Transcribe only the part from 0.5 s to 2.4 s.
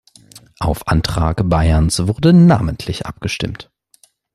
Auf Antrag Bayerns wurde